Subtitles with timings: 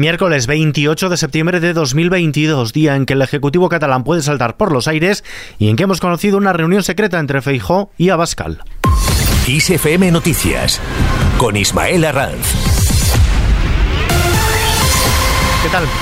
[0.00, 4.72] Miércoles 28 de septiembre de 2022, día en que el Ejecutivo catalán puede saltar por
[4.72, 5.24] los aires
[5.58, 8.62] y en que hemos conocido una reunión secreta entre Feijó y Abascal.
[9.46, 10.80] ISFM Noticias
[11.36, 12.79] con Ismael Arranz.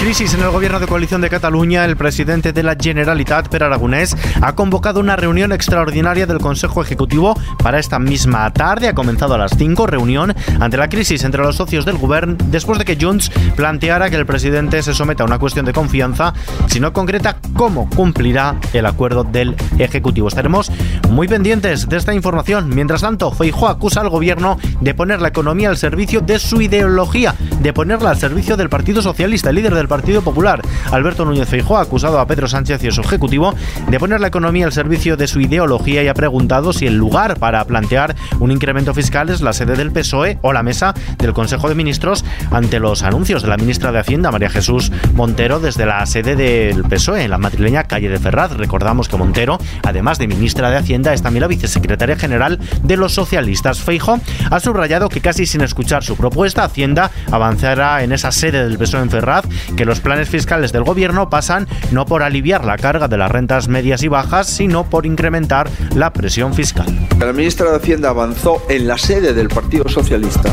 [0.00, 1.84] Crisis en el gobierno de coalición de Cataluña.
[1.84, 7.38] El presidente de la Generalitat, Per Aragonés, ha convocado una reunión extraordinaria del Consejo Ejecutivo
[7.62, 8.88] para esta misma tarde.
[8.88, 12.78] Ha comenzado a las 5, reunión ante la crisis entre los socios del gobierno después
[12.78, 16.32] de que Junts planteara que el presidente se someta a una cuestión de confianza
[16.66, 20.28] si no concreta cómo cumplirá el acuerdo del Ejecutivo.
[20.28, 20.72] Estaremos
[21.10, 22.70] muy pendientes de esta información.
[22.70, 27.34] Mientras tanto, Feijóo acusa al gobierno de poner la economía al servicio de su ideología,
[27.60, 31.76] de ponerla al servicio del Partido Socialista el líder del Partido Popular, Alberto Núñez Feijóo,
[31.76, 33.54] ha acusado a Pedro Sánchez y a su ejecutivo
[33.88, 37.38] de poner la economía al servicio de su ideología y ha preguntado si el lugar
[37.38, 41.68] para plantear un incremento fiscal es la sede del PSOE o la mesa del Consejo
[41.68, 46.06] de Ministros ante los anuncios de la ministra de Hacienda, María Jesús Montero, desde la
[46.06, 48.52] sede del PSOE en la madrileña calle de Ferraz.
[48.52, 53.14] Recordamos que Montero, además de ministra de Hacienda, es también la vicesecretaria general de los
[53.14, 53.80] socialistas.
[53.80, 54.20] Feijóo
[54.50, 59.02] ha subrayado que casi sin escuchar su propuesta, Hacienda avanzará en esa sede del PSOE
[59.02, 59.39] en Ferraz
[59.76, 63.68] que los planes fiscales del gobierno pasan no por aliviar la carga de las rentas
[63.68, 66.86] medias y bajas, sino por incrementar la presión fiscal.
[67.18, 70.50] La ministra de Hacienda avanzó en la sede del Partido Socialista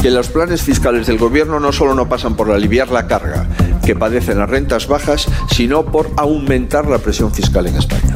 [0.00, 3.46] que los planes fiscales del gobierno no solo no pasan por aliviar la carga
[3.84, 8.14] que padecen las rentas bajas, sino por aumentar la presión fiscal en España.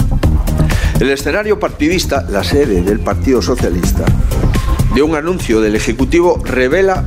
[1.01, 4.05] El escenario partidista, la sede del Partido Socialista,
[4.95, 7.05] de un anuncio del Ejecutivo revela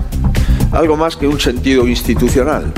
[0.72, 2.74] algo más que un sentido institucional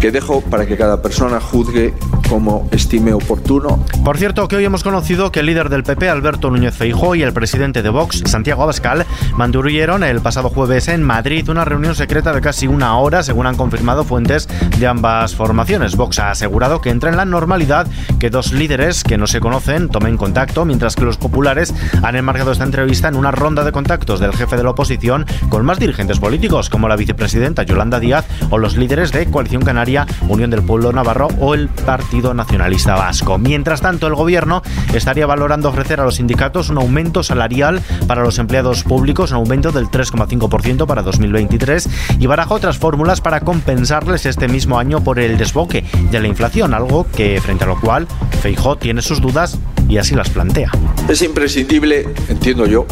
[0.00, 1.92] que dejo para que cada persona juzgue
[2.30, 3.84] como estime oportuno.
[4.04, 7.22] Por cierto, que hoy hemos conocido que el líder del PP, Alberto Núñez Feijóo, y
[7.22, 12.32] el presidente de Vox, Santiago Abascal, mantuvieron el pasado jueves en Madrid una reunión secreta
[12.32, 15.96] de casi una hora, según han confirmado fuentes de ambas formaciones.
[15.96, 17.88] Vox ha asegurado que entra en la normalidad
[18.20, 21.74] que dos líderes que no se conocen tomen contacto, mientras que los populares
[22.04, 25.64] han enmarcado esta entrevista en una ronda de contactos del jefe de la oposición con
[25.64, 30.50] más dirigentes políticos, como la vicepresidenta Yolanda Díaz o los líderes de Coalición Canaria, Unión
[30.50, 33.38] del Pueblo Navarro o el Partido Nacionalista Vasco.
[33.38, 34.62] Mientras tanto, el gobierno
[34.94, 39.72] estaría valorando ofrecer a los sindicatos un aumento salarial para los empleados públicos, un aumento
[39.72, 41.88] del 3,5% para 2023
[42.18, 46.74] y baraja otras fórmulas para compensarles este mismo año por el desboque de la inflación,
[46.74, 48.06] algo que frente a lo cual
[48.42, 49.58] Feijó tiene sus dudas
[49.88, 50.70] y así las plantea.
[51.08, 52.86] Es imprescindible, entiendo yo,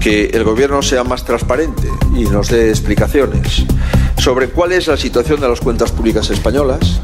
[0.00, 3.64] que el gobierno sea más transparente y nos dé explicaciones
[4.18, 7.00] sobre cuál es la situación de las cuentas públicas españolas,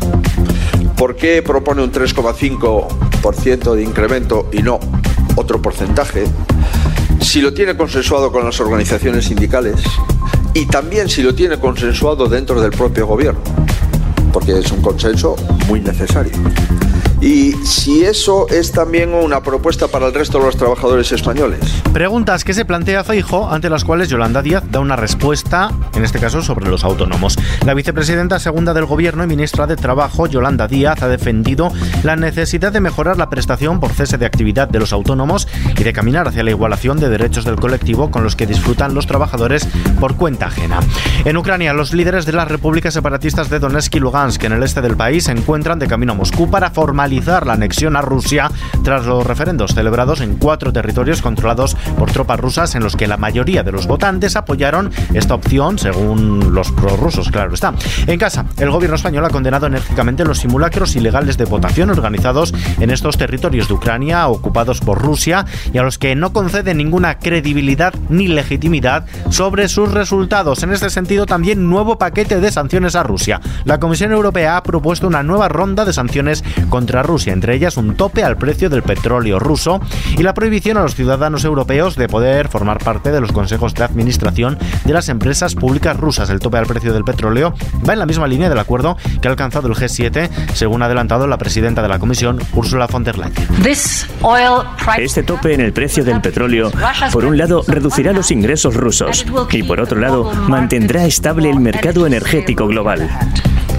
[0.96, 4.78] ¿Por qué propone un 3,5% de incremento y no
[5.36, 6.24] otro porcentaje?
[7.20, 9.82] Si lo tiene consensuado con las organizaciones sindicales
[10.54, 13.40] y también si lo tiene consensuado dentro del propio gobierno,
[14.32, 15.34] porque es un consenso
[15.66, 16.32] muy necesario.
[17.24, 21.58] Y si eso es también una propuesta para el resto de los trabajadores españoles.
[21.90, 26.18] Preguntas que se plantea Feijo, ante las cuales Yolanda Díaz da una respuesta, en este
[26.18, 27.38] caso sobre los autónomos.
[27.64, 32.72] La vicepresidenta segunda del Gobierno y ministra de Trabajo, Yolanda Díaz, ha defendido la necesidad
[32.72, 35.48] de mejorar la prestación por cese de actividad de los autónomos
[35.78, 39.06] y de caminar hacia la igualación de derechos del colectivo con los que disfrutan los
[39.06, 39.66] trabajadores
[39.98, 40.80] por cuenta ajena.
[41.24, 44.82] En Ucrania, los líderes de las repúblicas separatistas de Donetsk y Lugansk en el este
[44.82, 48.50] del país se encuentran de camino a Moscú para formalizar la anexión a Rusia
[48.82, 53.16] tras los referendos celebrados en cuatro territorios controlados por tropas rusas en los que la
[53.16, 57.72] mayoría de los votantes apoyaron esta opción según los prorrusos, claro está.
[58.06, 62.90] En casa, el gobierno español ha condenado enérgicamente los simulacros ilegales de votación organizados en
[62.90, 67.94] estos territorios de Ucrania ocupados por Rusia y a los que no concede ninguna credibilidad
[68.08, 70.62] ni legitimidad sobre sus resultados.
[70.62, 73.40] En este sentido, también nuevo paquete de sanciones a Rusia.
[73.64, 77.96] La Comisión Europea ha propuesto una nueva ronda de sanciones contra Rusia, entre ellas un
[77.96, 79.80] tope al precio del petróleo ruso
[80.16, 83.84] y la prohibición a los ciudadanos europeos de poder formar parte de los consejos de
[83.84, 86.30] administración de las empresas públicas rusas.
[86.30, 87.54] El tope al precio del petróleo
[87.88, 91.26] va en la misma línea del acuerdo que ha alcanzado el G7, según ha adelantado
[91.26, 93.48] la presidenta de la Comisión, Ursula von der Leyen.
[94.98, 96.70] Este tope en el precio del petróleo,
[97.12, 102.06] por un lado, reducirá los ingresos rusos y por otro lado, mantendrá estable el mercado
[102.06, 103.08] energético global.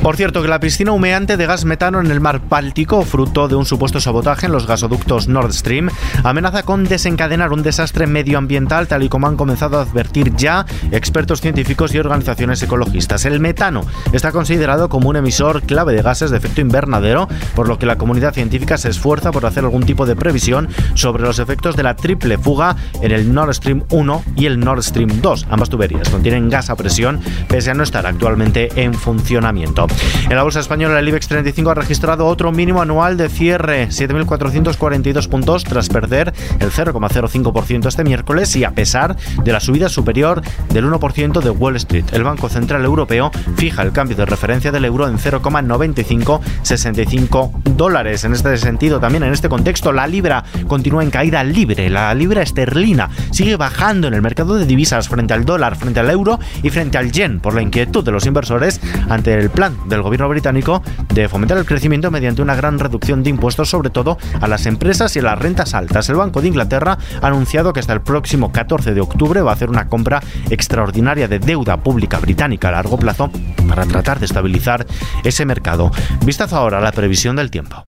[0.01, 3.55] Por cierto, que la piscina humeante de gas metano en el mar Báltico, fruto de
[3.55, 5.89] un supuesto sabotaje en los gasoductos Nord Stream,
[6.23, 11.41] amenaza con desencadenar un desastre medioambiental, tal y como han comenzado a advertir ya expertos
[11.41, 13.25] científicos y organizaciones ecologistas.
[13.25, 13.81] El metano
[14.13, 17.97] está considerado como un emisor clave de gases de efecto invernadero, por lo que la
[17.97, 21.95] comunidad científica se esfuerza por hacer algún tipo de previsión sobre los efectos de la
[21.95, 25.47] triple fuga en el Nord Stream 1 y el Nord Stream 2.
[25.49, 29.87] Ambas tuberías contienen gas a presión, pese a no estar actualmente en funcionamiento.
[30.29, 35.27] En la bolsa española, el IBEX 35 ha registrado otro mínimo anual de cierre, 7.442
[35.27, 40.85] puntos, tras perder el 0,05% este miércoles y a pesar de la subida superior del
[40.85, 42.05] 1% de Wall Street.
[42.13, 48.23] El Banco Central Europeo fija el cambio de referencia del euro en 0,9565 dólares.
[48.23, 51.89] En este sentido, también en este contexto, la libra continúa en caída libre.
[51.89, 56.09] La libra esterlina sigue bajando en el mercado de divisas frente al dólar, frente al
[56.09, 60.01] euro y frente al yen por la inquietud de los inversores ante el plan del
[60.01, 60.81] gobierno británico
[61.13, 65.15] de fomentar el crecimiento mediante una gran reducción de impuestos, sobre todo a las empresas
[65.15, 66.09] y a las rentas altas.
[66.09, 69.53] El Banco de Inglaterra ha anunciado que hasta el próximo 14 de octubre va a
[69.53, 73.29] hacer una compra extraordinaria de deuda pública británica a largo plazo
[73.67, 74.85] para tratar de estabilizar
[75.23, 75.91] ese mercado.
[76.25, 77.83] Vistazo ahora a la previsión del tiempo.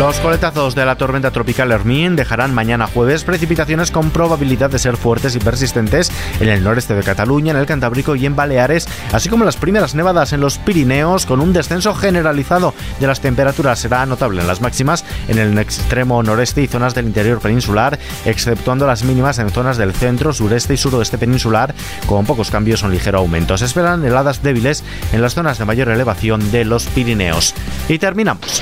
[0.00, 4.96] Los coletazos de la tormenta tropical Hermín dejarán mañana jueves precipitaciones con probabilidad de ser
[4.96, 6.10] fuertes y persistentes
[6.40, 9.94] en el noreste de Cataluña, en el Cantábrico y en Baleares, así como las primeras
[9.94, 13.78] nevadas en los Pirineos, con un descenso generalizado de las temperaturas.
[13.78, 18.86] Será notable en las máximas en el extremo noreste y zonas del interior peninsular, exceptuando
[18.86, 21.74] las mínimas en zonas del centro, sureste y suroeste peninsular,
[22.06, 23.58] con pocos cambios o un ligero aumento.
[23.58, 24.82] Se esperan heladas débiles
[25.12, 27.54] en las zonas de mayor elevación de los Pirineos.
[27.86, 28.59] Y terminamos.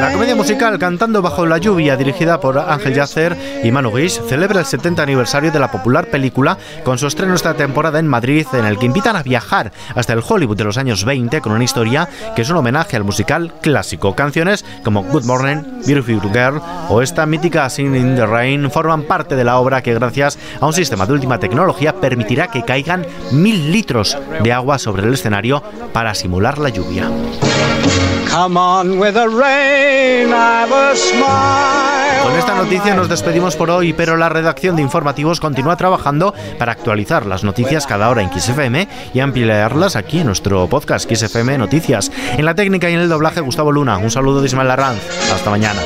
[0.00, 4.60] La comedia musical Cantando bajo la lluvia, dirigida por Ángel Yacer y Manu Guix, celebra
[4.60, 8.64] el 70 aniversario de la popular película con su estreno esta temporada en Madrid, en
[8.64, 12.08] el que invitan a viajar hasta el Hollywood de los años 20 con una historia
[12.36, 14.14] que es un homenaje al musical clásico.
[14.14, 19.36] Canciones como Good Morning, Beautiful Girl o esta mítica Singing in the Rain forman parte
[19.36, 23.72] de la obra que gracias a un sistema de última tecnología permitirá que caigan mil
[23.72, 25.62] litros de agua sobre el escenario
[25.92, 27.10] para simular la lluvia.
[32.22, 36.72] Con esta noticia nos despedimos por hoy, pero la redacción de informativos continúa trabajando para
[36.72, 42.12] actualizar las noticias cada hora en XFM y ampliarlas aquí en nuestro podcast XFM Noticias.
[42.36, 43.98] En la técnica y en el doblaje, Gustavo Luna.
[43.98, 45.02] Un saludo de Ismael Larranz.
[45.32, 45.80] Hasta mañana.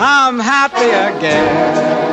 [0.00, 0.88] I'm happy
[1.18, 2.03] again.